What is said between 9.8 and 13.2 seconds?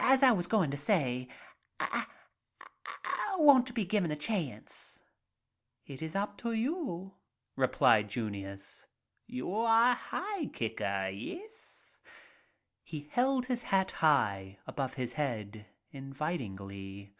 a: high kicker, yes?" He